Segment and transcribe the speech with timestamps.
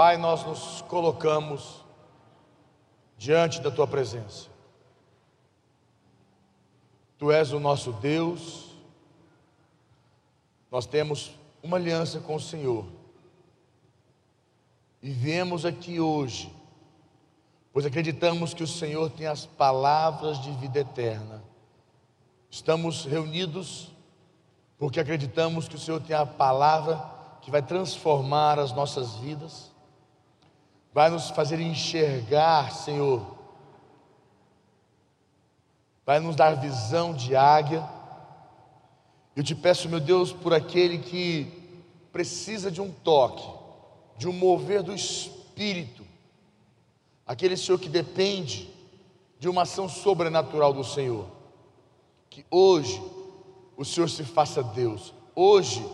[0.00, 1.84] Pai, nós nos colocamos
[3.18, 4.48] diante da tua presença.
[7.18, 8.70] Tu és o nosso Deus,
[10.70, 11.32] nós temos
[11.62, 12.86] uma aliança com o Senhor
[15.02, 16.50] e viemos aqui hoje,
[17.70, 21.44] pois acreditamos que o Senhor tem as palavras de vida eterna.
[22.50, 23.92] Estamos reunidos
[24.78, 27.04] porque acreditamos que o Senhor tem a palavra
[27.42, 29.69] que vai transformar as nossas vidas
[30.92, 33.38] vai nos fazer enxergar, Senhor,
[36.04, 37.88] vai nos dar visão de águia.
[39.36, 41.46] Eu te peço, meu Deus, por aquele que
[42.12, 43.48] precisa de um toque,
[44.18, 46.04] de um mover do Espírito,
[47.24, 48.68] aquele Senhor que depende
[49.38, 51.26] de uma ação sobrenatural do Senhor,
[52.28, 53.00] que hoje
[53.76, 55.86] o Senhor se faça Deus, hoje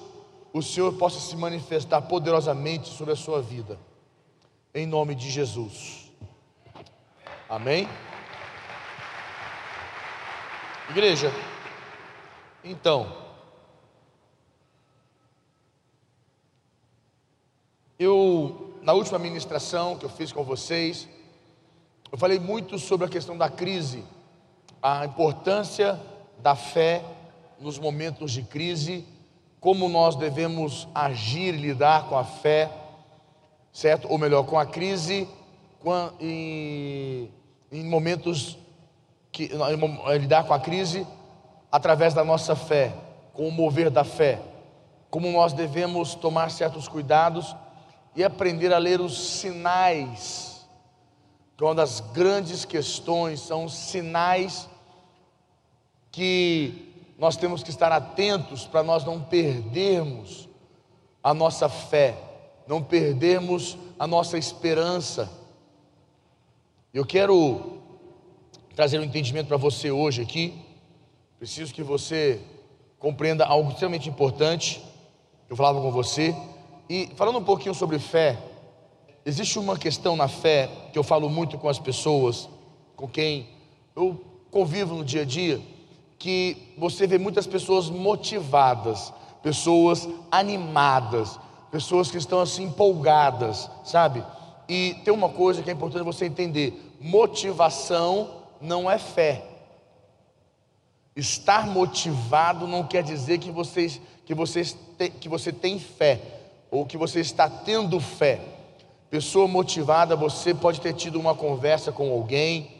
[0.55, 3.79] o Senhor possa se manifestar poderosamente sobre a sua vida
[4.77, 6.13] em nome de Jesus.
[7.49, 7.89] Amém?
[10.91, 11.33] Igreja,
[12.63, 13.11] então,
[17.99, 21.09] eu, na última ministração que eu fiz com vocês,
[22.13, 24.05] eu falei muito sobre a questão da crise,
[24.83, 25.99] a importância
[26.41, 27.03] da fé
[27.59, 29.07] nos momentos de crise,
[29.59, 32.86] como nós devemos agir e lidar com a fé
[33.77, 34.11] certo?
[34.11, 35.29] Ou melhor, com a crise,
[36.19, 37.31] em,
[37.71, 38.57] momentos
[39.31, 39.51] que
[40.19, 41.07] lidar com a crise
[41.71, 42.95] através da nossa fé,
[43.35, 44.41] com o mover da fé,
[45.11, 47.55] como nós devemos tomar certos cuidados
[48.15, 50.67] e aprender a ler os sinais.
[51.55, 54.67] Que uma das grandes questões são os sinais
[56.11, 60.49] que nós temos que estar atentos para nós não perdermos
[61.23, 62.26] a nossa fé
[62.67, 65.31] não perdermos a nossa esperança.
[66.93, 67.81] Eu quero
[68.75, 70.55] trazer um entendimento para você hoje aqui.
[71.39, 72.41] Preciso que você
[72.99, 74.83] compreenda algo extremamente importante.
[75.49, 76.35] Eu falava com você.
[76.89, 78.39] E falando um pouquinho sobre fé,
[79.25, 82.49] existe uma questão na fé que eu falo muito com as pessoas
[82.97, 83.47] com quem
[83.95, 85.61] eu convivo no dia a dia,
[86.19, 89.13] que você vê muitas pessoas motivadas,
[89.43, 91.39] pessoas animadas,
[91.77, 94.25] pessoas que estão assim empolgadas, sabe?
[94.67, 98.31] E tem uma coisa que é importante você entender: motivação
[98.63, 99.45] não é fé.
[101.15, 104.63] Estar motivado não quer dizer que você, que você,
[105.21, 106.19] que você tem fé,
[106.71, 108.41] ou que você está tendo fé.
[109.11, 112.71] Pessoa motivada, você pode ter tido uma conversa com alguém,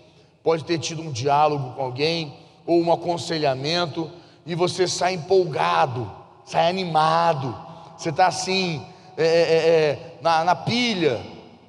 [0.43, 2.35] pode ter tido um diálogo com alguém,
[2.67, 4.11] ou um aconselhamento,
[4.47, 6.11] e você sai empolgado,
[6.47, 7.66] sai animado,
[7.97, 8.85] você está assim,
[9.17, 11.21] é, é, é, é, na, na pilha.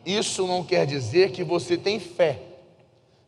[0.05, 2.39] Isso não quer dizer que você tem fé.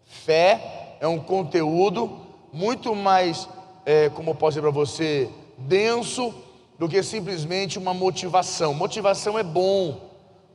[0.03, 2.19] Fé é um conteúdo
[2.51, 3.47] muito mais,
[3.85, 6.33] é, como eu posso dizer para você, denso
[6.77, 8.73] do que simplesmente uma motivação.
[8.73, 10.09] Motivação é bom,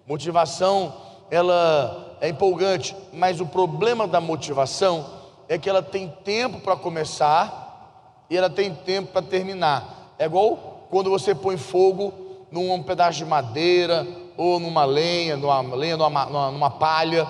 [0.06, 0.94] motivação
[1.30, 5.06] ela é empolgante, mas o problema da motivação
[5.48, 10.14] é que ela tem tempo para começar e ela tem tempo para terminar.
[10.18, 12.23] É igual quando você põe fogo
[12.62, 14.06] num pedaço de madeira,
[14.36, 17.26] ou numa lenha, numa lenha, numa, numa, numa palha.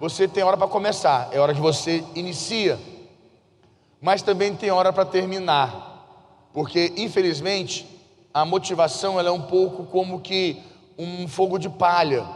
[0.00, 2.78] Você tem hora para começar, é hora que você inicia,
[4.00, 7.86] mas também tem hora para terminar, porque infelizmente
[8.34, 10.60] a motivação ela é um pouco como que
[10.98, 12.26] um fogo de palha.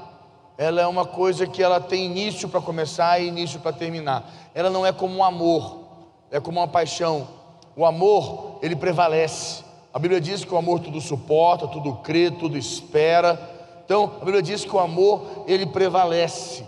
[0.58, 4.30] Ela é uma coisa que ela tem início para começar e início para terminar.
[4.54, 5.80] Ela não é como um amor,
[6.30, 7.28] é como uma paixão.
[7.76, 9.65] O amor, ele prevalece.
[9.96, 13.40] A Bíblia diz que o amor tudo suporta, tudo crê, tudo espera.
[13.82, 16.66] Então, a Bíblia diz que o amor, ele prevalece.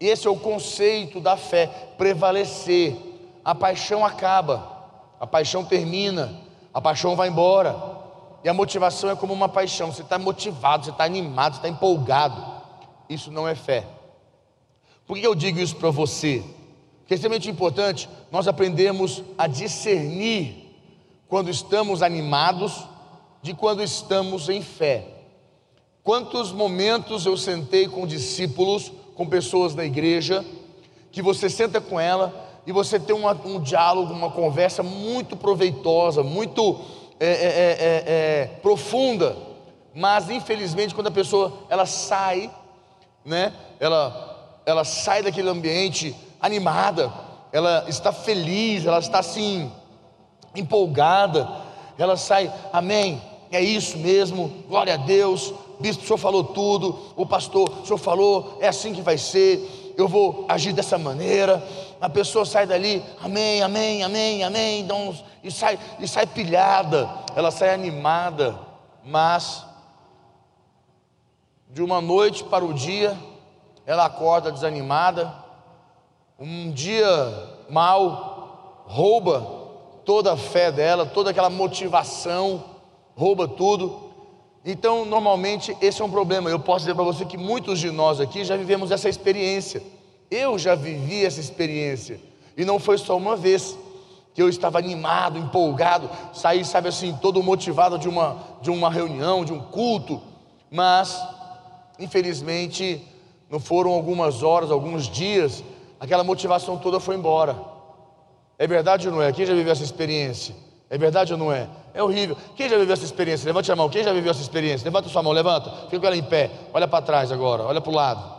[0.00, 1.66] Esse é o conceito da fé,
[1.98, 2.96] prevalecer.
[3.44, 4.88] A paixão acaba,
[5.20, 6.34] a paixão termina,
[6.72, 7.76] a paixão vai embora.
[8.42, 11.68] E a motivação é como uma paixão, você está motivado, você está animado, você está
[11.68, 12.42] empolgado.
[13.06, 13.84] Isso não é fé.
[15.06, 16.42] Por que eu digo isso para você?
[17.00, 20.65] Porque é extremamente importante nós aprendemos a discernir
[21.28, 22.86] quando estamos animados
[23.42, 25.06] de quando estamos em fé.
[26.02, 30.44] Quantos momentos eu sentei com discípulos, com pessoas da igreja,
[31.10, 32.32] que você senta com ela
[32.66, 36.80] e você tem uma, um diálogo, uma conversa muito proveitosa, muito
[37.18, 39.36] é, é, é, é, é profunda,
[39.94, 42.50] mas infelizmente quando a pessoa ela sai,
[43.24, 47.12] né, ela, ela sai daquele ambiente animada,
[47.52, 49.70] ela está feliz, ela está assim
[50.56, 51.48] empolgada,
[51.98, 53.20] ela sai, amém,
[53.50, 57.98] é isso mesmo, glória a Deus, bispo, o senhor falou tudo, o pastor, o senhor
[57.98, 61.66] falou, é assim que vai ser, eu vou agir dessa maneira.
[62.00, 64.86] A pessoa sai dali, amém, amém, amém, amém,
[65.42, 68.58] e, sai, e sai pilhada, ela sai animada,
[69.02, 69.64] mas
[71.70, 73.16] de uma noite para o dia,
[73.86, 75.32] ela acorda desanimada,
[76.38, 77.06] um dia
[77.70, 79.55] mal rouba
[80.06, 82.64] toda a fé dela, toda aquela motivação,
[83.16, 84.06] rouba tudo.
[84.64, 86.48] Então, normalmente, esse é um problema.
[86.48, 89.82] Eu posso dizer para você que muitos de nós aqui já vivemos essa experiência.
[90.30, 92.20] Eu já vivi essa experiência.
[92.56, 93.76] E não foi só uma vez
[94.32, 99.44] que eu estava animado, empolgado, saí, sabe assim, todo motivado de uma, de uma reunião,
[99.44, 100.22] de um culto.
[100.70, 101.20] Mas,
[101.98, 103.02] infelizmente,
[103.50, 105.64] não foram algumas horas, alguns dias,
[105.98, 107.75] aquela motivação toda foi embora.
[108.58, 109.32] É verdade ou não é?
[109.32, 110.54] Quem já viveu essa experiência?
[110.88, 111.68] É verdade ou não é?
[111.92, 112.36] É horrível.
[112.54, 113.46] Quem já viveu essa experiência?
[113.46, 113.88] Levante a mão.
[113.88, 114.84] Quem já viveu essa experiência?
[114.84, 115.70] Levanta sua mão, levanta.
[115.86, 116.50] Fica com ela em pé.
[116.72, 118.36] Olha para trás agora, olha para o lado.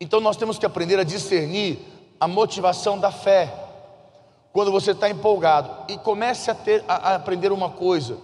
[0.00, 1.78] Então nós temos que aprender a discernir
[2.20, 3.52] a motivação da fé.
[4.52, 5.92] Quando você está empolgado.
[5.92, 8.18] E comece a, ter, a, a aprender uma coisa.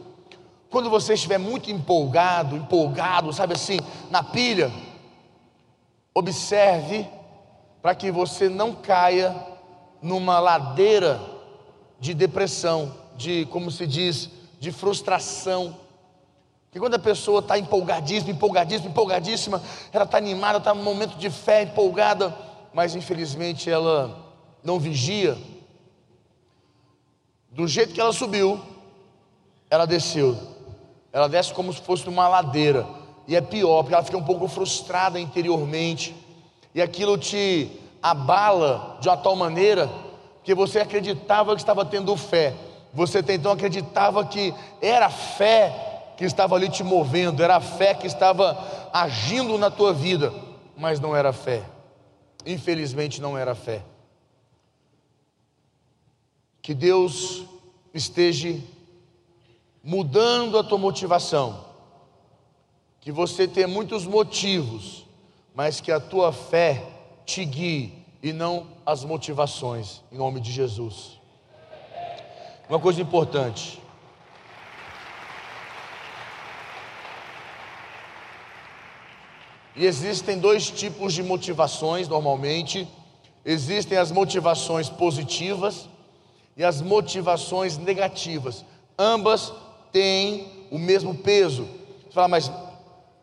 [0.70, 3.79] Quando você estiver muito empolgado, empolgado, sabe assim,
[4.11, 4.70] na pilha,
[6.14, 7.08] observe
[7.81, 9.35] para que você não caia
[10.00, 11.21] numa ladeira
[11.99, 14.31] de depressão, de, como se diz,
[14.61, 15.77] de frustração.
[16.71, 19.62] Que quando a pessoa está empolgadíssima, empolgadíssima, empolgadíssima,
[19.93, 22.37] ela está animada, está num momento de fé, empolgada,
[22.73, 25.37] mas infelizmente ela não vigia.
[27.50, 28.61] Do jeito que ela subiu,
[29.71, 30.37] ela desceu.
[31.12, 32.87] Ela desce como se fosse numa ladeira.
[33.27, 36.15] E é pior, porque ela fica um pouco frustrada interiormente.
[36.75, 37.71] E aquilo te
[38.03, 39.91] abala de uma tal maneira
[40.43, 42.55] que você acreditava que estava tendo fé.
[42.95, 47.95] Você então acreditava que era a fé que estava ali te movendo, era a fé
[47.95, 50.33] que estava agindo na tua vida,
[50.77, 51.62] mas não era fé.
[52.47, 53.83] Infelizmente não era fé.
[56.62, 57.45] Que Deus
[57.95, 58.59] esteja
[59.83, 61.65] mudando a tua motivação.
[63.00, 65.06] Que você tenha muitos motivos,
[65.55, 66.98] mas que a tua fé
[67.29, 67.93] te guie
[68.23, 71.21] e não as motivações, em nome de Jesus.
[72.67, 73.79] Uma coisa importante.
[79.77, 82.89] E existem dois tipos de motivações normalmente.
[83.45, 85.87] Existem as motivações positivas
[86.57, 88.65] e as motivações negativas.
[88.99, 89.53] Ambas
[89.93, 91.69] têm o mesmo peso.
[92.07, 92.51] Você fala, mas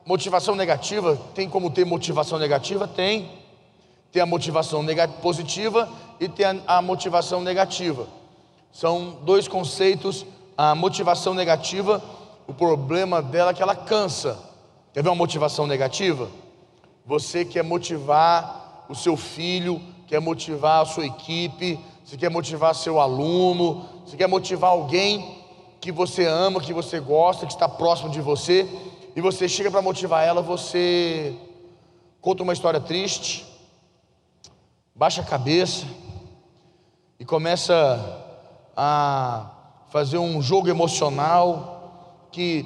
[0.06, 2.88] motivação negativa tem como ter motivação negativa?
[2.88, 3.44] Tem.
[4.15, 4.81] Tem a motivação
[5.21, 5.89] positiva
[6.21, 8.07] e tem a, a motivação negativa.
[8.71, 10.25] São dois conceitos.
[10.57, 12.01] A motivação negativa,
[12.47, 14.39] o problema dela é que ela cansa.
[14.94, 16.29] Quer ver uma motivação negativa?
[17.06, 23.01] Você quer motivar o seu filho, quer motivar a sua equipe, você quer motivar seu
[23.01, 25.44] aluno, você quer motivar alguém
[25.81, 28.65] que você ama, que você gosta, que está próximo de você,
[29.13, 31.35] e você chega para motivar ela, você
[32.21, 33.53] conta uma história triste,
[34.97, 35.86] baixa a cabeça
[37.19, 38.24] e começa
[38.77, 39.51] a
[39.89, 42.65] fazer um jogo emocional que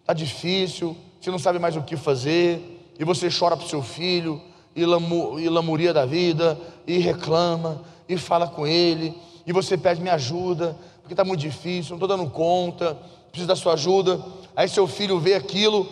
[0.00, 3.82] está difícil, você não sabe mais o que fazer, e você chora para o seu
[3.82, 4.42] filho,
[4.74, 10.02] e, lamu, e lamuria da vida, e reclama, e fala com ele, e você pede
[10.02, 12.98] me ajuda, porque está muito difícil, não estou dando conta,
[13.30, 14.20] preciso da sua ajuda.
[14.56, 15.86] Aí seu filho vê aquilo,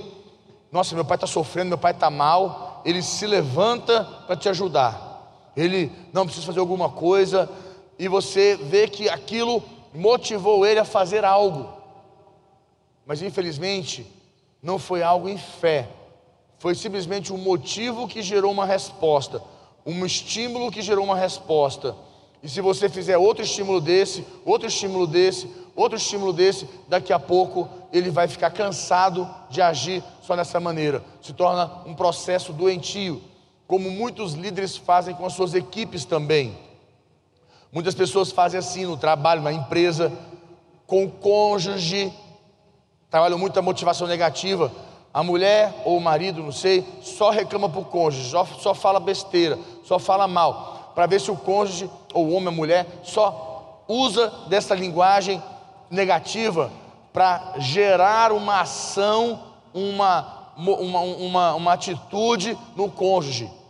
[0.73, 5.12] nossa, meu pai está sofrendo, meu pai está mal, ele se levanta para te ajudar
[5.57, 7.49] ele não precisa fazer alguma coisa,
[7.99, 9.63] e você vê que aquilo
[9.95, 11.69] motivou ele a fazer algo,
[13.07, 14.07] mas infelizmente
[14.63, 15.89] não foi algo em fé,
[16.59, 19.43] foi simplesmente um motivo que gerou uma resposta,
[19.85, 21.95] um estímulo que gerou uma resposta.
[22.43, 27.19] E se você fizer outro estímulo desse, outro estímulo desse, outro estímulo desse, daqui a
[27.19, 31.05] pouco ele vai ficar cansado de agir só dessa maneira.
[31.21, 33.23] Se torna um processo doentio
[33.73, 36.55] como muitos líderes fazem com as suas equipes também.
[37.73, 40.13] Muitas pessoas fazem assim no trabalho, na empresa,
[40.87, 42.13] com o cônjuge,
[43.09, 44.71] trabalham muita motivação negativa.
[45.11, 49.01] A mulher ou o marido, não sei, só reclama para o cônjuge, só, só fala
[49.01, 52.87] besteira, só fala mal, para ver se o cônjuge, ou o homem ou a mulher,
[53.03, 55.43] só usa dessa linguagem
[55.91, 56.71] negativa
[57.11, 63.62] para gerar uma ação, uma, uma, uma, uma atitude no cônjuge.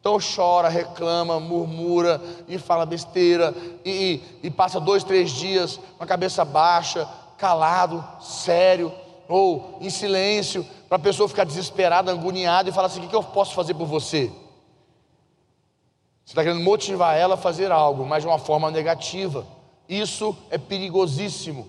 [0.00, 6.04] Então chora, reclama, murmura e fala besteira, e, e, e, passa dois, três dias com
[6.04, 8.92] a cabeça baixa, calado, sério,
[9.28, 13.22] ou em silêncio, para a pessoa ficar desesperada, agoniada e falar assim: o que eu
[13.22, 14.30] posso fazer por você?
[16.24, 19.46] Você está querendo motivar ela a fazer algo, mas de uma forma negativa.
[19.88, 21.66] Isso é perigosíssimo.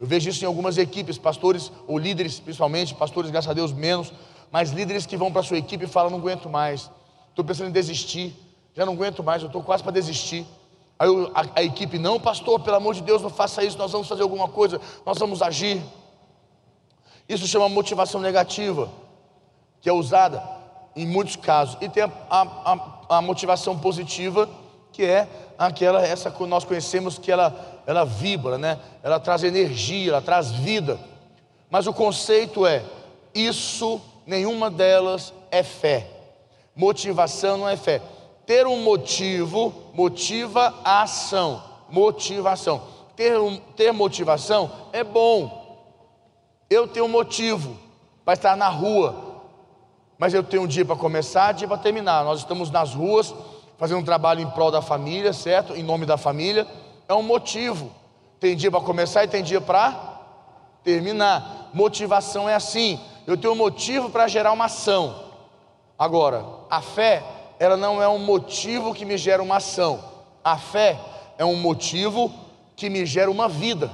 [0.00, 4.12] Eu vejo isso em algumas equipes, pastores ou líderes, principalmente, pastores, graças a Deus, menos,
[4.50, 6.90] mas líderes que vão para a sua equipe e falam: não aguento mais,
[7.30, 8.34] estou pensando em desistir,
[8.74, 10.46] já não aguento mais, eu estou quase para desistir.
[10.98, 14.06] Aí a, a, equipe, não, pastor, pelo amor de Deus, não faça isso, nós vamos
[14.06, 15.82] fazer alguma coisa, nós vamos agir.
[17.28, 18.90] Isso chama motivação negativa,
[19.80, 20.42] que é usada
[20.94, 21.78] em muitos casos.
[21.80, 24.48] E tem a, a, a motivação positiva,
[24.92, 25.26] que é
[25.58, 28.78] aquela, essa que nós conhecemos, que ela, ela vibra, né?
[29.02, 30.98] ela traz energia, ela traz vida.
[31.70, 32.82] Mas o conceito é:
[33.34, 36.19] isso, nenhuma delas é fé.
[36.74, 38.00] Motivação não é fé
[38.50, 41.62] ter um motivo motiva a ação.
[41.88, 42.82] Motivação.
[43.14, 45.86] Ter, um, ter motivação é bom.
[46.68, 47.76] Eu tenho um motivo
[48.24, 49.42] para estar na rua,
[50.18, 52.24] mas eu tenho um dia para começar, um dia para terminar.
[52.24, 53.32] Nós estamos nas ruas
[53.78, 55.76] fazendo um trabalho em prol da família, certo?
[55.76, 56.66] Em nome da família.
[57.06, 57.92] É um motivo.
[58.40, 59.94] Tem dia para começar e tem dia para
[60.82, 61.70] terminar.
[61.72, 62.98] Motivação é assim.
[63.28, 65.29] Eu tenho um motivo para gerar uma ação.
[66.00, 67.22] Agora, a fé
[67.58, 70.02] ela não é um motivo que me gera uma ação.
[70.42, 70.98] A fé
[71.36, 72.32] é um motivo
[72.74, 73.92] que me gera uma vida,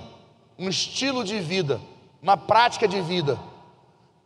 [0.56, 1.80] um estilo de vida,
[2.22, 3.36] uma prática de vida,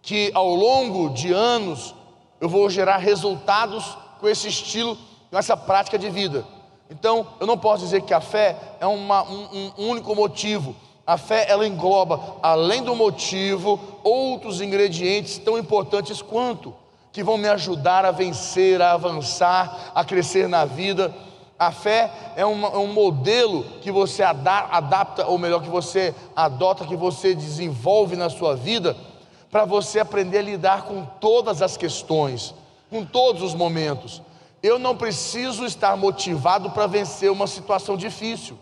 [0.03, 1.95] que ao longo de anos
[2.39, 4.99] eu vou gerar resultados com esse estilo,
[5.31, 6.47] com essa prática de vida.
[6.91, 10.77] Então, eu não posso dizer que a fé é uma, um, um único motivo.
[11.07, 16.75] A fé ela engloba, além do motivo, outros ingredientes tão importantes quanto
[17.13, 21.15] que vão me ajudar a vencer, a avançar, a crescer na vida.
[21.59, 26.97] A fé é, é um modelo que você adapta, ou melhor, que você adota, que
[26.97, 28.97] você desenvolve na sua vida,
[29.51, 32.55] para você aprender a lidar com todas as questões,
[32.89, 34.23] com todos os momentos.
[34.63, 38.57] Eu não preciso estar motivado para vencer uma situação difícil.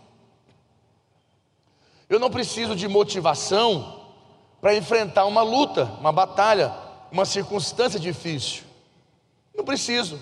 [2.09, 3.99] Eu não preciso de motivação
[4.59, 8.63] para enfrentar uma luta, uma batalha uma circunstância difícil.
[9.55, 10.19] Não preciso.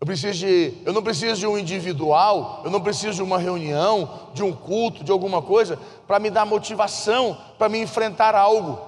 [0.00, 4.30] Eu, preciso de, eu não preciso de um individual, eu não preciso de uma reunião,
[4.32, 8.80] de um culto, de alguma coisa, para me dar motivação, para me enfrentar algo.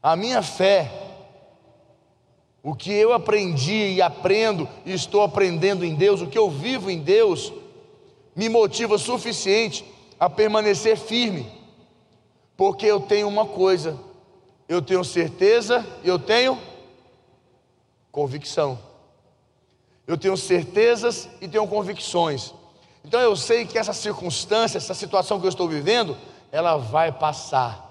[0.00, 0.88] A minha fé,
[2.62, 6.88] o que eu aprendi e aprendo e estou aprendendo em Deus, o que eu vivo
[6.88, 7.52] em Deus,
[8.36, 9.84] me motiva o suficiente
[10.18, 11.50] a permanecer firme,
[12.56, 13.98] porque eu tenho uma coisa
[14.68, 16.58] eu tenho certeza, eu tenho
[18.10, 18.78] convicção.
[20.06, 22.52] Eu tenho certezas e tenho convicções.
[23.04, 26.16] Então eu sei que essa circunstância, essa situação que eu estou vivendo,
[26.50, 27.90] ela vai passar.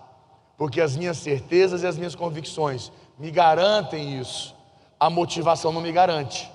[0.58, 4.56] Porque as minhas certezas e as minhas convicções me garantem isso.
[5.00, 6.52] A motivação não me garante.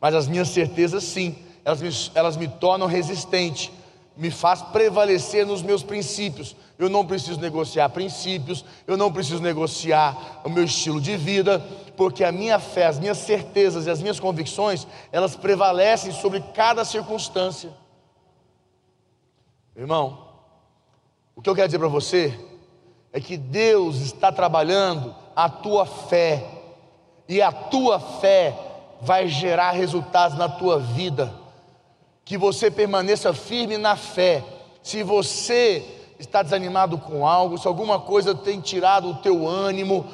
[0.00, 3.70] Mas as minhas certezas sim, elas me, elas me tornam resistente,
[4.20, 10.42] me faz prevalecer nos meus princípios, eu não preciso negociar princípios, eu não preciso negociar
[10.44, 11.58] o meu estilo de vida,
[11.96, 16.84] porque a minha fé, as minhas certezas e as minhas convicções, elas prevalecem sobre cada
[16.84, 17.70] circunstância.
[19.74, 20.28] Irmão,
[21.34, 22.38] o que eu quero dizer para você
[23.14, 26.46] é que Deus está trabalhando a tua fé,
[27.26, 28.54] e a tua fé
[29.00, 31.32] vai gerar resultados na tua vida.
[32.30, 34.44] Que você permaneça firme na fé.
[34.84, 35.84] Se você
[36.16, 40.06] está desanimado com algo, se alguma coisa tem tirado o teu ânimo,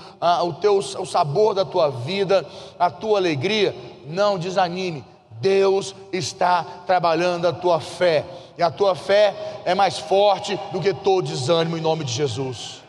[0.43, 2.43] o, teu, o sabor da tua vida,
[2.79, 5.05] a tua alegria, não desanime.
[5.43, 8.25] Deus está trabalhando a tua fé,
[8.57, 9.35] e a tua fé
[9.67, 12.81] é mais forte do que todo desânimo, em nome de Jesus.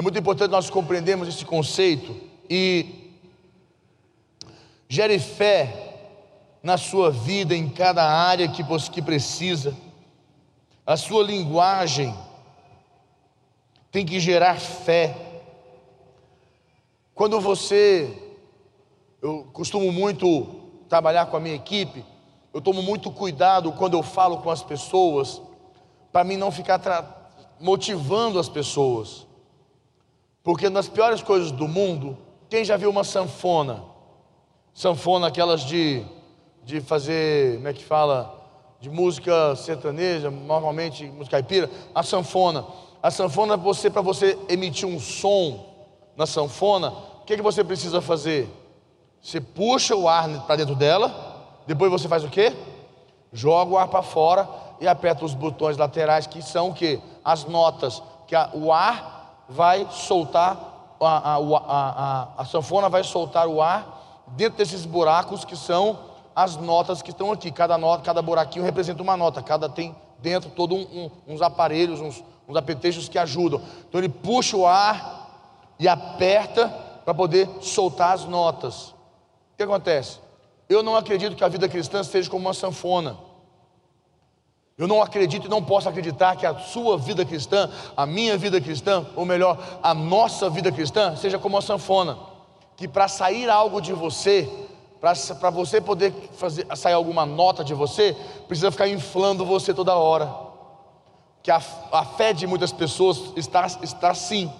[0.00, 2.16] É muito importante nós compreendermos esse conceito
[2.48, 3.12] e
[4.88, 5.98] Gere fé
[6.62, 9.76] na sua vida, em cada área que que precisa.
[10.86, 12.14] A sua linguagem
[13.92, 15.14] tem que gerar fé.
[17.14, 18.10] Quando você,
[19.20, 20.46] eu costumo muito
[20.88, 22.02] trabalhar com a minha equipe,
[22.54, 25.42] eu tomo muito cuidado quando eu falo com as pessoas,
[26.10, 27.30] para mim não ficar
[27.60, 29.28] motivando as pessoas.
[30.50, 33.84] Porque nas piores coisas do mundo, quem já viu uma sanfona?
[34.74, 36.04] sanfona, aquelas de,
[36.64, 38.36] de fazer, como é que fala?
[38.80, 42.66] De música sertaneja, normalmente música caipira, a sanfona.
[43.00, 45.72] A sanfona, você para você emitir um som
[46.16, 48.48] na sanfona, o que, que você precisa fazer?
[49.22, 52.52] Você puxa o ar para dentro dela, depois você faz o quê?
[53.32, 54.48] Joga o ar para fora
[54.80, 57.00] e aperta os botões laterais que são o quê?
[57.24, 59.19] As notas, que a, o ar
[59.50, 65.56] vai soltar, a, a, a, a sanfona vai soltar o ar dentro desses buracos que
[65.56, 65.98] são
[66.34, 67.50] as notas que estão aqui.
[67.50, 72.00] Cada nota, cada buraquinho representa uma nota, cada tem dentro todo um, um, uns aparelhos,
[72.00, 73.60] uns, uns apetrechos que ajudam.
[73.88, 76.68] Então ele puxa o ar e aperta
[77.04, 78.90] para poder soltar as notas.
[78.90, 80.18] O que acontece?
[80.68, 83.16] Eu não acredito que a vida cristã seja como uma sanfona.
[84.80, 88.58] Eu não acredito e não posso acreditar que a sua vida cristã, a minha vida
[88.58, 92.16] cristã, ou melhor, a nossa vida cristã, seja como uma sanfona.
[92.78, 94.48] Que para sair algo de você,
[94.98, 98.16] para você poder fazer, sair alguma nota de você,
[98.48, 100.34] precisa ficar inflando você toda hora.
[101.42, 101.60] Que a,
[101.92, 104.50] a fé de muitas pessoas está, está assim.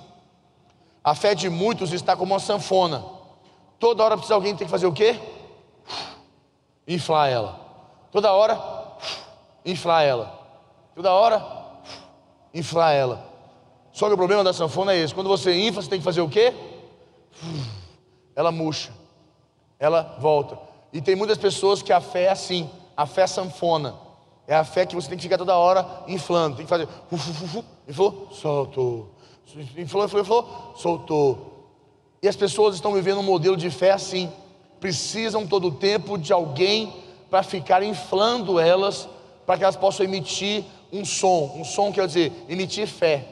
[1.02, 3.02] A fé de muitos está como uma sanfona.
[3.78, 5.18] Toda hora precisa alguém ter que fazer o quê?
[6.86, 7.58] Inflar ela.
[8.12, 8.80] Toda hora,
[9.64, 10.38] inflar ela.
[10.94, 11.44] Toda hora,
[12.52, 13.28] inflar ela.
[13.92, 16.20] Só que o problema da sanfona é esse: quando você infla, você tem que fazer
[16.20, 16.54] o quê?
[18.34, 19.00] Ela murcha
[19.80, 20.58] ela volta.
[20.92, 23.94] E tem muitas pessoas que a fé é assim, a fé sanfona.
[24.46, 26.86] É a fé que você tem que ficar toda hora inflando, tem que fazer,
[27.88, 29.10] inflou, soltou,
[29.78, 31.68] inflou, inflou, inflou, soltou.
[32.22, 34.30] E as pessoas estão vivendo um modelo de fé assim,
[34.80, 36.92] precisam todo o tempo de alguém
[37.30, 39.08] para ficar inflando elas,
[39.46, 41.54] para que elas possam emitir um som.
[41.56, 43.26] Um som quer dizer emitir fé.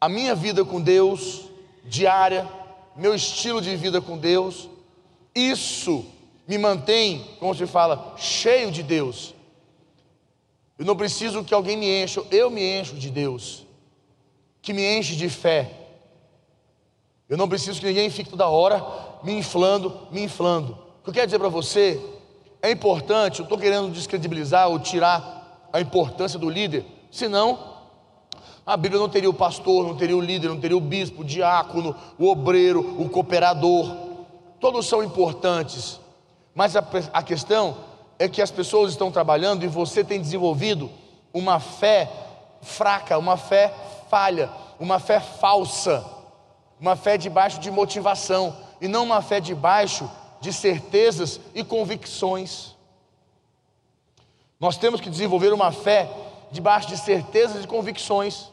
[0.00, 1.44] A minha vida com Deus,
[1.84, 2.48] diária,
[2.94, 4.68] meu estilo de vida com Deus,
[5.34, 6.04] isso
[6.46, 9.34] me mantém, como se fala, cheio de Deus.
[10.78, 13.66] Eu não preciso que alguém me encha, eu me encho de Deus,
[14.62, 15.72] que me enche de fé.
[17.28, 18.84] Eu não preciso que ninguém fique toda hora
[19.22, 20.78] me inflando, me inflando.
[21.00, 22.00] O que eu quero dizer para você
[22.62, 27.76] é importante, eu estou querendo descredibilizar ou tirar a importância do líder, senão
[28.66, 31.24] a Bíblia não teria o pastor, não teria o líder, não teria o bispo, o
[31.24, 33.96] diácono, o obreiro, o cooperador.
[34.60, 35.98] Todos são importantes.
[36.54, 37.76] Mas a, a questão
[38.18, 40.90] é que as pessoas estão trabalhando e você tem desenvolvido
[41.32, 42.10] uma fé
[42.60, 43.72] fraca, uma fé
[44.10, 46.04] falha, uma fé falsa,
[46.80, 52.76] uma fé debaixo de motivação e não uma fé debaixo de certezas e convicções.
[54.60, 56.08] Nós temos que desenvolver uma fé
[56.50, 58.50] debaixo de certezas e convicções.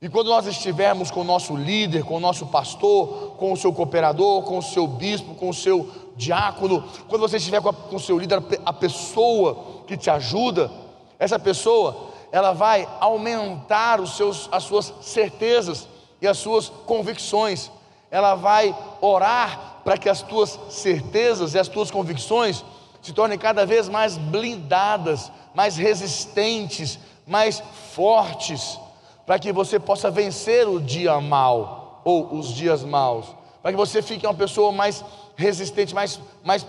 [0.00, 3.72] E quando nós estivermos com o nosso líder, com o nosso pastor, com o seu
[3.72, 8.00] cooperador, com o seu bispo, com o seu diácono, quando você estiver com, com o
[8.00, 10.70] seu líder, a pessoa que te ajuda,
[11.18, 15.88] essa pessoa, ela vai aumentar os seus, as suas certezas
[16.20, 17.70] e as suas convicções.
[18.10, 22.64] Ela vai orar para que as tuas certezas e as tuas convicções
[23.02, 27.62] se tornem cada vez mais blindadas, mais resistentes, mais
[27.94, 28.78] fortes
[29.26, 33.26] para que você possa vencer o dia mal ou os dias maus,
[33.60, 36.64] para que você fique uma pessoa mais resistente, mais, mais,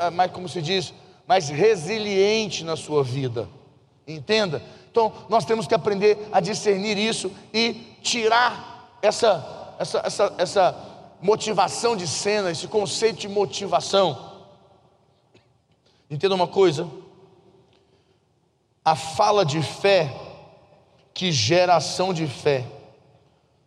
[0.00, 0.92] ah, mais como se diz,
[1.26, 3.48] mais resiliente na sua vida.
[4.06, 4.60] Entenda?
[4.90, 11.96] Então, nós temos que aprender a discernir isso e tirar essa, essa, essa, essa motivação
[11.96, 14.32] de cena, esse conceito de motivação.
[16.10, 16.88] Entenda uma coisa:
[18.84, 20.14] a fala de fé
[21.14, 22.66] que gera ação de fé.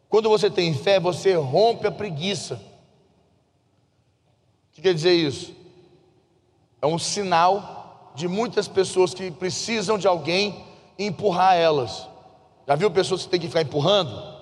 [0.09, 2.55] Quando você tem fé, você rompe a preguiça.
[2.55, 2.59] O
[4.73, 5.53] que quer dizer isso?
[6.81, 10.65] É um sinal de muitas pessoas que precisam de alguém
[10.97, 12.07] empurrar elas.
[12.67, 14.35] Já viu pessoas que tem que ficar empurrando?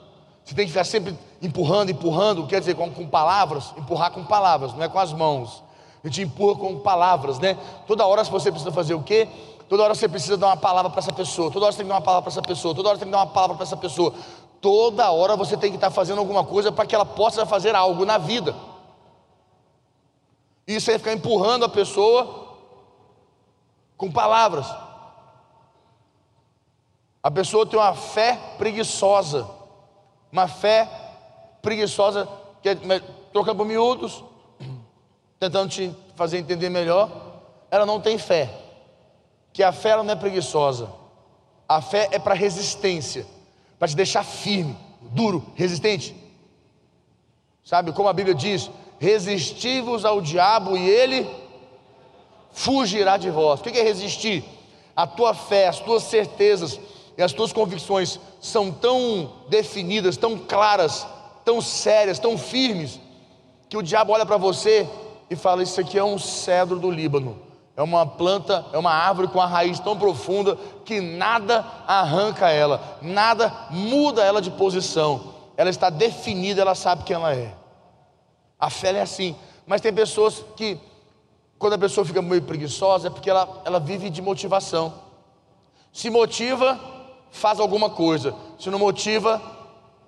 [0.43, 4.73] Você tem que ficar sempre empurrando, empurrando, quer dizer, com, com palavras, empurrar com palavras,
[4.73, 5.61] não é com as mãos.
[6.01, 7.57] A gente empurra com palavras, né?
[7.85, 9.27] Toda hora você precisa fazer o quê?
[9.67, 11.51] Toda hora você precisa dar uma palavra para essa pessoa.
[11.51, 12.73] Toda hora você tem que dar uma palavra para essa pessoa.
[12.73, 14.13] Toda hora você tem que dar uma palavra para essa pessoa.
[14.61, 18.05] Toda hora você tem que estar fazendo alguma coisa para que ela possa fazer algo
[18.05, 18.55] na vida.
[20.65, 22.55] Isso é ficar empurrando a pessoa
[23.97, 24.67] com palavras.
[27.21, 29.47] A pessoa tem uma fé preguiçosa.
[30.31, 31.02] Uma fé
[31.63, 32.29] preguiçosa,
[32.61, 32.75] que é,
[33.31, 34.23] trocando por miúdos,
[35.39, 37.09] tentando te fazer entender melhor.
[37.71, 38.59] Ela não tem fé
[39.53, 40.89] que a fé não é preguiçosa.
[41.69, 43.25] A fé é para resistência,
[43.79, 46.15] para te deixar firme, duro, resistente.
[47.63, 51.29] Sabe como a Bíblia diz: resistivos ao diabo e ele
[52.51, 53.59] fugirá de vós.
[53.59, 54.43] O que é resistir?
[54.95, 56.79] A tua fé, as tuas certezas
[57.17, 61.07] e as tuas convicções são tão definidas, tão claras,
[61.43, 62.99] tão sérias, tão firmes,
[63.69, 64.87] que o diabo olha para você
[65.29, 67.39] e fala: Isso aqui é um cedro do Líbano.
[67.75, 72.99] É uma planta, é uma árvore com a raiz tão profunda que nada arranca ela,
[73.01, 75.33] nada muda ela de posição.
[75.57, 77.51] Ela está definida, ela sabe quem ela é.
[78.59, 79.35] A fé é assim.
[79.65, 80.79] Mas tem pessoas que,
[81.57, 84.93] quando a pessoa fica meio preguiçosa, é porque ela, ela vive de motivação.
[85.91, 86.79] Se motiva,
[87.31, 88.35] faz alguma coisa.
[88.59, 89.41] Se não motiva,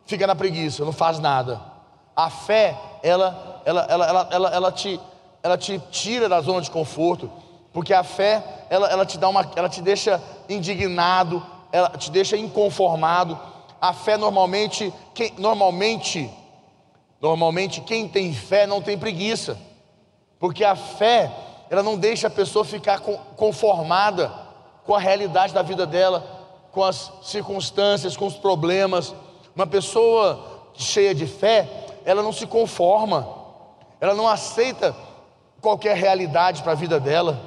[0.06, 1.62] fica na preguiça, não faz nada.
[2.15, 5.00] A fé, ela, ela, ela, ela, ela, ela, te,
[5.44, 7.32] ela te tira da zona de conforto,
[7.74, 12.38] porque a fé, ela, ela te dá uma, ela te deixa indignado, ela te deixa
[12.38, 13.38] inconformado.
[13.82, 16.32] A fé normalmente, quem, normalmente,
[17.20, 19.58] normalmente quem tem fé não tem preguiça,
[20.39, 21.32] porque a fé,
[21.70, 23.02] ela não deixa a pessoa ficar
[23.36, 24.32] conformada
[24.86, 26.36] com a realidade da vida dela
[26.76, 29.15] com as circunstâncias, com os problemas.
[29.56, 31.68] Uma pessoa cheia de fé,
[32.04, 33.28] ela não se conforma,
[34.02, 34.96] ela não aceita
[35.62, 37.39] qualquer realidade para a vida dela.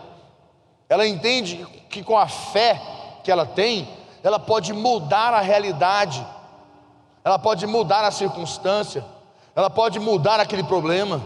[0.88, 2.80] Ela entende que com a fé
[3.22, 3.86] que ela tem,
[4.22, 6.26] ela pode mudar a realidade,
[7.22, 9.04] ela pode mudar a circunstância,
[9.54, 11.20] ela pode mudar aquele problema.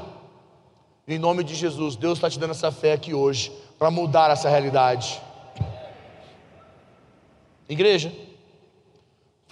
[1.07, 4.49] Em nome de Jesus, Deus está te dando essa fé aqui hoje para mudar essa
[4.49, 5.21] realidade.
[7.69, 8.13] Igreja,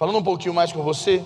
[0.01, 1.23] falando um pouquinho mais com você.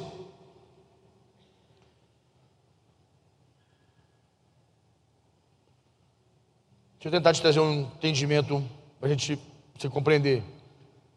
[6.96, 8.62] Deixa eu tentar te trazer um entendimento
[9.00, 9.40] para a gente
[9.80, 10.44] se compreender.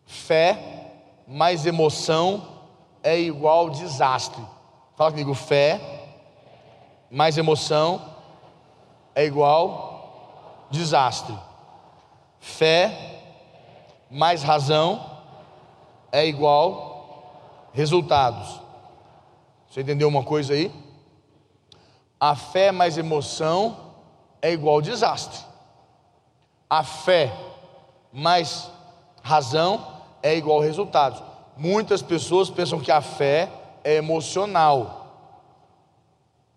[0.06, 0.56] Fé
[1.26, 2.46] mais emoção
[3.02, 4.40] é igual desastre.
[4.96, 5.80] Fala comigo, fé
[7.10, 8.00] mais emoção
[9.16, 11.36] é igual desastre.
[12.38, 13.18] Fé
[14.08, 15.04] mais razão
[16.12, 16.87] é igual
[17.78, 18.60] resultados.
[19.70, 20.68] Você entendeu uma coisa aí?
[22.18, 23.76] A fé mais emoção
[24.42, 25.38] é igual desastre.
[26.68, 27.32] A fé
[28.12, 28.68] mais
[29.22, 29.86] razão
[30.20, 31.22] é igual resultados.
[31.56, 33.48] Muitas pessoas pensam que a fé
[33.84, 35.06] é emocional.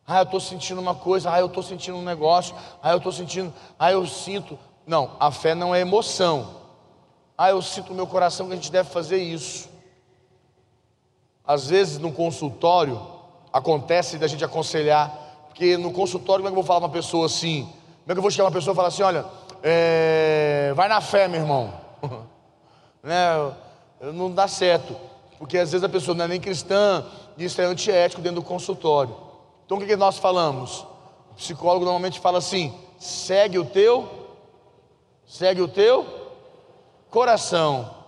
[0.08, 3.12] Ah, eu estou sentindo uma coisa, ah, eu estou sentindo um negócio, ah, eu estou
[3.12, 4.58] sentindo, ah, eu sinto.
[4.88, 6.62] Não, a fé não é emoção.
[7.38, 9.71] Ah, eu sinto no meu coração que a gente deve fazer isso.
[11.52, 12.98] Às vezes no consultório
[13.52, 15.12] acontece da gente aconselhar,
[15.50, 17.64] porque no consultório como é que eu vou falar uma pessoa assim?
[17.64, 19.26] Como é que eu vou chegar uma pessoa e falar assim, olha,
[19.62, 21.74] é, vai na fé, meu irmão.
[23.04, 23.54] né?
[24.14, 24.96] Não dá certo,
[25.38, 27.04] porque às vezes a pessoa não é nem cristã,
[27.38, 29.14] e isso é antiético dentro do consultório.
[29.66, 30.88] Então o que, que nós falamos?
[31.32, 34.10] O psicólogo normalmente fala assim: segue o teu,
[35.28, 36.08] segue o teu
[37.10, 38.01] coração.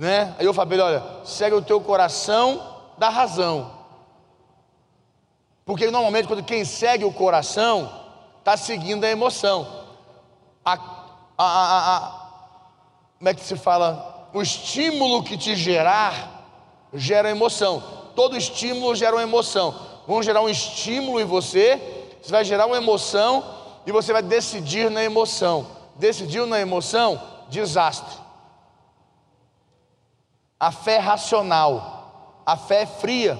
[0.00, 0.34] Né?
[0.38, 3.70] Aí eu falei, olha, segue o teu coração da razão.
[5.62, 8.00] Porque normalmente quando quem segue o coração
[8.38, 9.84] está seguindo a emoção.
[10.64, 10.72] A,
[11.36, 12.20] a, a, a,
[13.18, 14.30] como é que se fala?
[14.32, 16.46] O estímulo que te gerar
[16.94, 17.82] gera emoção.
[18.16, 19.78] Todo estímulo gera uma emoção.
[20.06, 21.78] Vão gerar um estímulo em você,
[22.22, 23.44] você vai gerar uma emoção
[23.84, 25.66] e você vai decidir na emoção.
[25.96, 28.19] Decidiu na emoção, desastre.
[30.60, 33.38] A fé é racional, a fé é fria,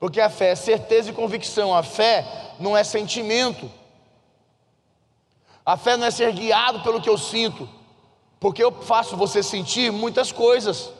[0.00, 2.26] porque a fé é certeza e convicção, a fé
[2.58, 3.70] não é sentimento,
[5.64, 7.68] a fé não é ser guiado pelo que eu sinto,
[8.40, 10.90] porque eu faço você sentir muitas coisas,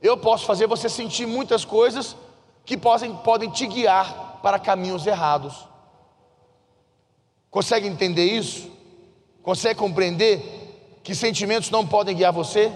[0.00, 2.16] eu posso fazer você sentir muitas coisas
[2.64, 5.66] que podem, podem te guiar para caminhos errados.
[7.50, 8.70] Consegue entender isso?
[9.42, 12.72] Consegue compreender que sentimentos não podem guiar você,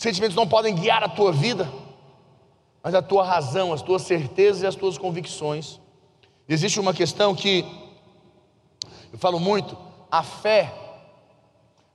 [0.00, 1.70] sentimentos não podem guiar a tua vida,
[2.82, 5.78] mas a tua razão, as tuas certezas e as tuas convicções.
[6.48, 7.66] Existe uma questão que
[9.12, 9.76] eu falo muito:
[10.10, 10.72] a fé,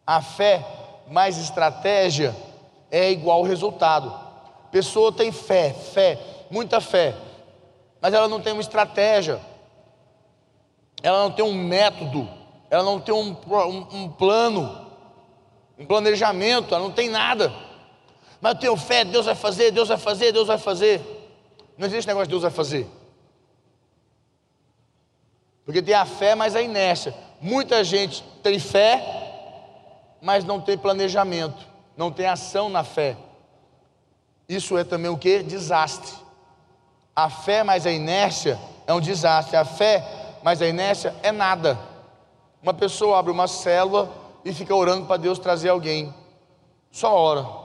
[0.05, 0.63] a fé
[1.09, 2.35] mais estratégia
[2.91, 4.13] é igual resultado.
[4.71, 6.19] Pessoa tem fé, fé,
[6.51, 7.15] muita fé,
[7.99, 9.41] mas ela não tem uma estratégia,
[11.01, 12.29] ela não tem um método,
[12.69, 14.91] ela não tem um, um, um plano,
[15.79, 17.64] um planejamento, ela não tem nada.
[18.45, 21.01] Mas eu tenho fé, Deus vai fazer, Deus vai fazer, Deus vai fazer.
[21.75, 22.87] Não existe negócio de Deus vai fazer.
[25.65, 27.11] Porque tem a fé, mas a inércia.
[27.41, 29.01] Muita gente tem fé,
[30.21, 31.65] mas não tem planejamento,
[31.97, 33.17] não tem ação na fé.
[34.47, 35.41] Isso é também o que?
[35.41, 36.13] Desastre.
[37.15, 39.55] A fé mais a inércia é um desastre.
[39.55, 40.05] A fé
[40.43, 41.79] mais a inércia é nada.
[42.61, 44.13] Uma pessoa abre uma célula
[44.45, 46.13] e fica orando para Deus trazer alguém.
[46.91, 47.64] Só ora.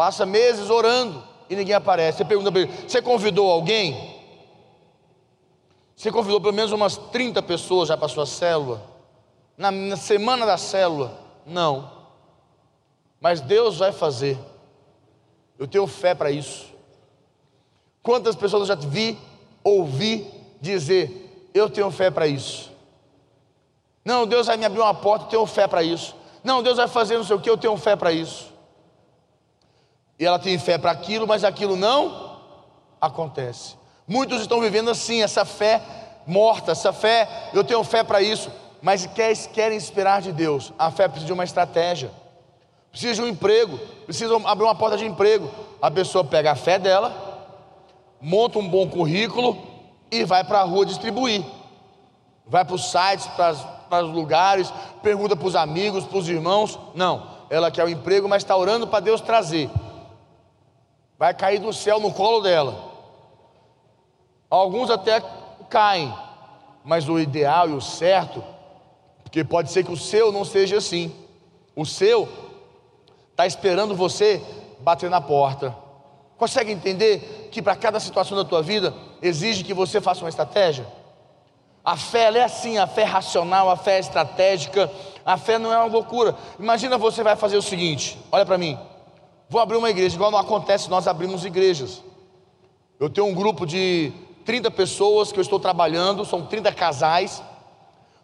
[0.00, 2.16] Passa meses orando e ninguém aparece.
[2.16, 4.18] Você pergunta para ele: Você convidou alguém?
[5.94, 8.82] Você convidou pelo menos umas 30 pessoas já para a sua célula?
[9.58, 11.12] Na, na semana da célula?
[11.44, 11.92] Não.
[13.20, 14.38] Mas Deus vai fazer.
[15.58, 16.72] Eu tenho fé para isso.
[18.02, 19.18] Quantas pessoas eu já vi,
[19.62, 20.26] ouvi
[20.62, 22.72] dizer: Eu tenho fé para isso.
[24.02, 26.16] Não, Deus vai me abrir uma porta, eu tenho fé para isso.
[26.42, 28.49] Não, Deus vai fazer não sei o que, eu tenho fé para isso.
[30.20, 32.36] E ela tem fé para aquilo, mas aquilo não
[33.00, 33.74] acontece.
[34.06, 35.80] Muitos estão vivendo assim, essa fé
[36.26, 38.52] morta, essa fé, eu tenho fé para isso,
[38.82, 40.74] mas querem esperar de Deus.
[40.78, 42.10] A fé precisa de uma estratégia,
[42.90, 45.50] precisa de um emprego, precisa abrir uma porta de emprego.
[45.80, 47.14] A pessoa pega a fé dela,
[48.20, 49.56] monta um bom currículo
[50.10, 51.42] e vai para a rua distribuir.
[52.46, 54.70] Vai para os sites, para os lugares,
[55.02, 56.78] pergunta para os amigos, para os irmãos.
[56.94, 59.70] Não, ela quer o um emprego, mas está orando para Deus trazer.
[61.20, 62.82] Vai cair do céu no colo dela.
[64.48, 65.22] Alguns até
[65.68, 66.10] caem,
[66.82, 68.42] mas o ideal e o certo,
[69.22, 71.14] porque pode ser que o seu não seja assim.
[71.76, 72.26] O seu
[73.32, 74.42] está esperando você
[74.78, 75.76] bater na porta.
[76.38, 80.86] Consegue entender que para cada situação da tua vida exige que você faça uma estratégia?
[81.84, 84.90] A fé é assim, a fé é racional, a fé é estratégica,
[85.22, 86.34] a fé não é uma loucura.
[86.58, 88.78] Imagina você vai fazer o seguinte: olha para mim,
[89.50, 92.00] vou abrir uma igreja, igual não acontece, nós abrimos igrejas.
[93.00, 94.12] Eu tenho um grupo de
[94.44, 97.42] 30 pessoas que eu estou trabalhando, são 30 casais.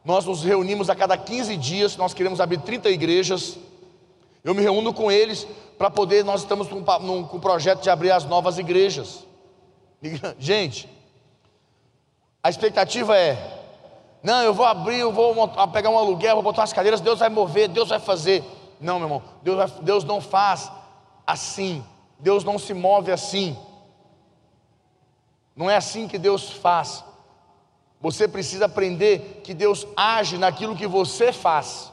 [0.04, 3.58] Nós nos reunimos a cada 15 dias, nós queremos abrir 30 igrejas.
[4.44, 8.12] Eu me reúno com eles para poder, nós estamos com, com um projeto de abrir
[8.12, 9.24] as novas igrejas.
[10.38, 10.88] Gente,
[12.40, 13.36] a expectativa é:
[14.22, 17.28] não, eu vou abrir, eu vou pegar um aluguel, vou botar umas cadeiras, Deus vai
[17.28, 18.44] mover, Deus vai fazer.
[18.80, 20.70] Não, meu irmão, Deus, vai, Deus não faz
[21.26, 21.84] assim,
[22.18, 23.56] Deus não se move assim.
[25.54, 27.04] Não é assim que Deus faz.
[28.00, 31.92] Você precisa aprender que Deus age naquilo que você faz.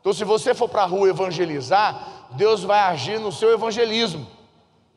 [0.00, 4.26] Então, se você for para a rua evangelizar, Deus vai agir no seu evangelismo,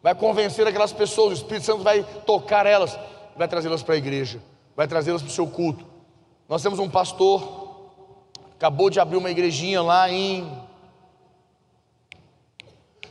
[0.03, 2.97] vai convencer aquelas pessoas, o Espírito Santo vai tocar elas,
[3.35, 4.41] vai trazê-las para a igreja
[4.79, 5.85] vai trazê-las para o seu culto.
[6.47, 7.91] Nós temos um pastor,
[8.55, 10.49] acabou de abrir uma igrejinha lá em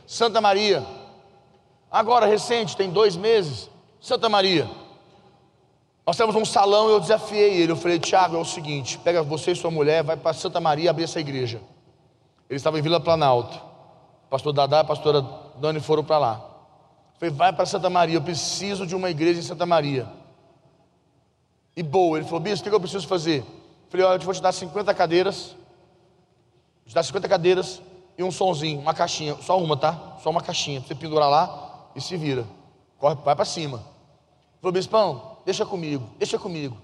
[0.09, 0.83] Santa Maria,
[1.91, 3.69] agora recente, tem dois meses,
[4.01, 4.67] Santa Maria.
[6.03, 9.51] Nós temos um salão, eu desafiei ele, eu falei, Tiago, é o seguinte, pega você
[9.51, 11.61] e sua mulher, vai para Santa Maria abrir essa igreja.
[12.49, 13.61] Ele estava em Vila Planalto.
[14.31, 15.21] Pastor Dadá e a pastora
[15.57, 16.41] Dani foram para lá.
[17.13, 20.07] Eu falei, vai para Santa Maria, eu preciso de uma igreja em Santa Maria
[21.77, 22.17] e boa.
[22.17, 23.41] Ele falou, bispo, o que eu preciso fazer?
[23.41, 25.55] Eu falei, olha, eu vou te dar 50 cadeiras,
[26.83, 27.79] vou te dar 50 cadeiras
[28.19, 30.17] e um sonzinho, uma caixinha, só uma, tá?
[30.21, 32.45] Só uma caixinha, você pendurar lá e se vira.
[32.97, 33.81] Corre, vai para cima.
[34.59, 36.75] Falou, bispão, deixa comigo, deixa comigo.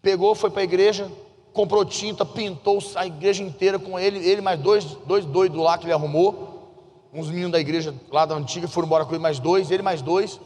[0.00, 1.12] Pegou, foi para a igreja,
[1.52, 5.84] comprou tinta, pintou a igreja inteira com ele, ele mais dois, dois doidos lá que
[5.84, 6.72] ele arrumou.
[7.12, 10.00] Uns meninos da igreja lá da antiga foram embora com ele mais dois, ele mais
[10.00, 10.40] dois.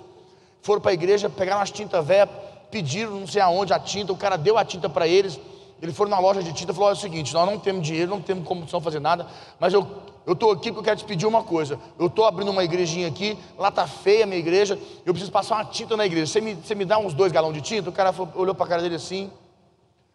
[0.62, 2.28] Foram para a igreja, pegaram as tintas velhas,
[2.72, 5.38] pediram não sei aonde a tinta, o cara deu a tinta para eles.
[5.80, 8.10] Eles foram na loja de tinta e falou: é o seguinte, nós não temos dinheiro,
[8.10, 9.26] não temos como fazer nada,
[9.58, 9.86] mas eu
[10.28, 11.78] eu estou aqui porque eu quero te pedir uma coisa.
[11.98, 15.54] Eu estou abrindo uma igrejinha aqui, lá está feia a minha igreja, eu preciso passar
[15.54, 16.26] uma tinta na igreja.
[16.26, 17.88] Você me, você me dá uns dois galões de tinta?
[17.88, 19.32] O cara falou, olhou para a cara dele assim.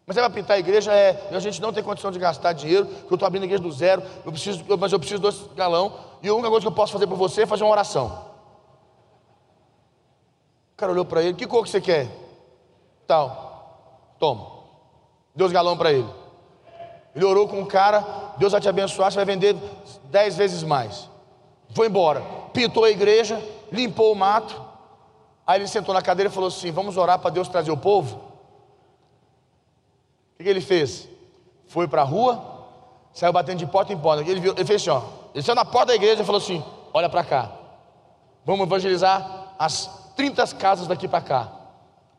[0.06, 0.92] Mas você vai pintar a igreja?
[0.92, 3.64] É, a gente não tem condição de gastar dinheiro, porque eu estou abrindo a igreja
[3.64, 6.76] do zero, eu preciso, mas eu preciso dois galão, e a única coisa que eu
[6.76, 8.26] posso fazer por você é fazer uma oração.
[10.74, 12.08] O cara olhou para ele, que cor que você quer?
[13.04, 14.14] Tal.
[14.20, 14.53] Toma.
[15.34, 16.08] Deu os galão para ele.
[17.14, 18.04] Ele orou com o cara,
[18.36, 19.56] Deus vai te abençoar, você vai vender
[20.04, 21.08] dez vezes mais.
[21.74, 22.22] Foi embora.
[22.52, 24.62] Pintou a igreja, limpou o mato.
[25.46, 28.16] Aí ele sentou na cadeira e falou assim: Vamos orar para Deus trazer o povo?
[28.16, 28.20] O
[30.38, 31.08] que, que ele fez?
[31.66, 32.42] Foi para a rua,
[33.12, 34.28] saiu batendo de porta em porta.
[34.28, 35.02] Ele, viu, ele fez assim: ó,
[35.34, 37.52] Ele saiu na porta da igreja e falou assim: Olha para cá,
[38.44, 41.64] vamos evangelizar as 30 casas daqui para cá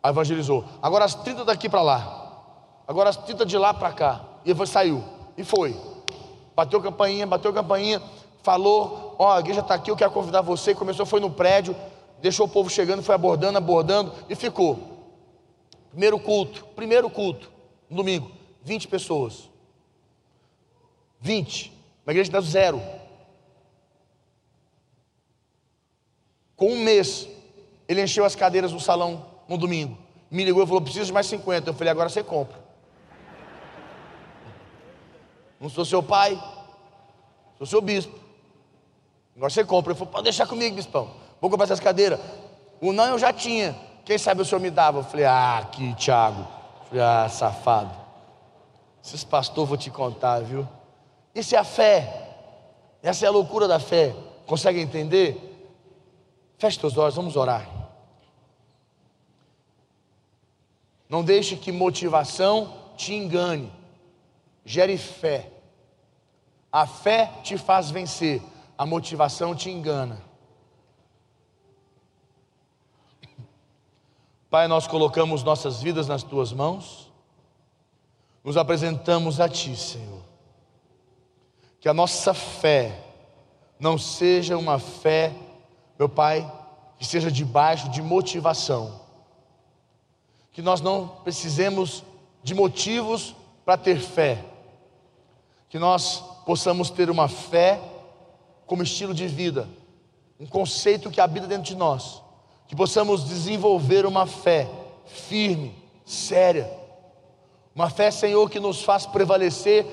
[0.10, 0.66] evangelizou.
[0.82, 2.25] Agora as 30 daqui para lá.
[2.88, 4.22] Agora 30 de lá para cá.
[4.44, 5.04] E ele saiu.
[5.38, 5.76] E foi.
[6.56, 8.02] Bateu campainha, bateu campainha,
[8.42, 10.74] falou: Ó, oh, a igreja está aqui, eu quero convidar você.
[10.74, 11.76] Começou, foi no prédio,
[12.22, 14.80] deixou o povo chegando, foi abordando, abordando e ficou.
[15.90, 17.52] Primeiro culto, primeiro culto,
[17.90, 18.32] no domingo,
[18.64, 19.50] 20 pessoas.
[21.20, 21.74] 20.
[22.06, 22.82] Uma igreja dá zero.
[26.56, 27.28] Com um mês,
[27.88, 29.98] ele encheu as cadeiras do salão no domingo.
[30.30, 31.70] Me ligou e falou: preciso de mais 50.
[31.70, 32.65] Eu falei: agora você compra.
[35.60, 36.42] Não sou seu pai,
[37.58, 38.18] sou seu bispo.
[39.36, 39.92] Agora você compra.
[39.92, 41.12] Ele falou, pode deixar comigo, bispão.
[41.42, 42.20] Vou comprar essas cadeiras.
[42.82, 43.76] O não eu já tinha.
[44.04, 45.00] Quem sabe o senhor me dava?
[45.00, 46.48] Eu falei, ah, aqui, Tiago.
[46.88, 47.92] Falei, ah, safado.
[49.04, 50.68] Esses pastores vou te contar, viu?
[51.34, 52.26] Isso é a fé.
[53.04, 54.16] Essa é a loucura da fé.
[54.46, 55.56] Consegue entender?
[56.58, 57.68] Feche seus olhos, vamos orar.
[61.10, 63.72] Não deixe que motivação te engane.
[64.66, 65.52] Gere fé.
[66.72, 68.42] A fé te faz vencer,
[68.78, 70.22] a motivação te engana.
[74.50, 77.10] Pai, nós colocamos nossas vidas nas tuas mãos,
[78.44, 80.22] nos apresentamos a Ti, Senhor.
[81.80, 83.06] Que a nossa fé
[83.80, 85.32] não seja uma fé,
[85.98, 86.52] meu Pai,
[86.98, 89.02] que seja debaixo de motivação.
[90.52, 92.04] Que nós não precisemos
[92.44, 94.55] de motivos para ter fé.
[95.70, 97.82] Que nós possamos ter uma fé
[98.66, 99.68] como estilo de vida,
[100.40, 102.22] um conceito que habita dentro de nós,
[102.68, 104.70] que possamos desenvolver uma fé
[105.06, 105.76] firme,
[106.06, 106.72] séria,
[107.76, 109.86] uma fé, Senhor, que nos faz prevalecer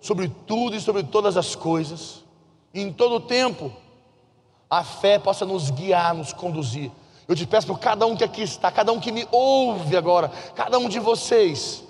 [0.00, 2.24] sobre tudo e sobre todas as coisas,
[2.72, 3.72] e em todo o tempo,
[4.70, 6.90] a fé possa nos guiar, nos conduzir.
[7.26, 10.30] Eu te peço por cada um que aqui está, cada um que me ouve agora,
[10.54, 11.82] cada um de vocês,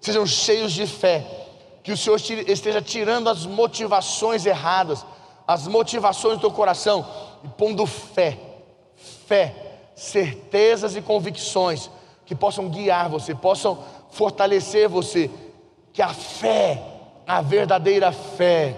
[0.00, 1.45] sejam cheios de fé,
[1.86, 5.06] que o Senhor esteja tirando as motivações erradas,
[5.46, 7.06] as motivações do coração
[7.44, 8.36] e pondo fé,
[9.28, 9.54] fé,
[9.94, 11.88] certezas e convicções
[12.24, 13.78] que possam guiar você, possam
[14.10, 15.30] fortalecer você,
[15.92, 16.82] que a fé,
[17.24, 18.76] a verdadeira fé,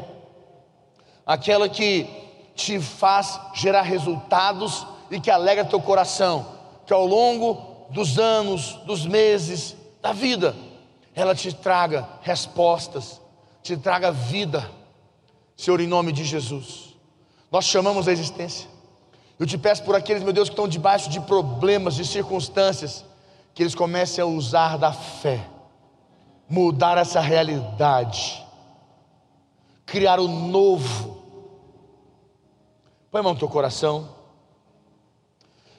[1.24, 2.06] aquela que
[2.54, 6.44] te faz gerar resultados e que alegra teu coração,
[6.84, 10.54] que ao longo dos anos, dos meses, da vida,
[11.18, 13.20] ela te traga respostas,
[13.60, 14.70] te traga vida,
[15.56, 16.96] Senhor, em nome de Jesus.
[17.50, 18.70] Nós chamamos a existência.
[19.36, 23.04] Eu te peço por aqueles, meu Deus, que estão debaixo de problemas, de circunstâncias,
[23.52, 25.44] que eles comecem a usar da fé,
[26.48, 28.46] mudar essa realidade,
[29.84, 31.20] criar o novo.
[33.10, 34.08] Põe a mão no teu coração.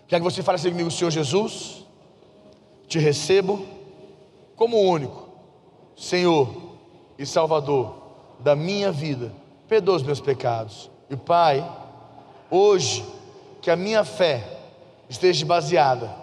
[0.05, 1.85] Quer que você fale assim comigo, Senhor Jesus,
[2.89, 3.65] te recebo
[4.57, 5.28] como único
[5.99, 6.49] Senhor
[7.17, 7.93] e Salvador
[8.39, 9.33] da minha vida,
[9.67, 10.89] perdoa os meus pecados.
[11.09, 11.69] E Pai,
[12.49, 13.05] hoje
[13.61, 14.59] que a minha fé
[15.09, 16.15] esteja baseada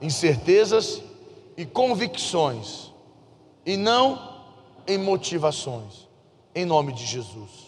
[0.00, 1.02] em certezas
[1.56, 2.92] e convicções,
[3.66, 4.34] e não
[4.86, 6.08] em motivações,
[6.54, 7.63] em nome de Jesus.